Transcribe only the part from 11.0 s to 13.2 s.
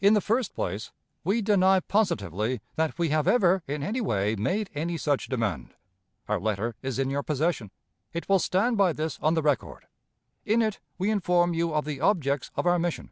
inform you of the objects of our mission.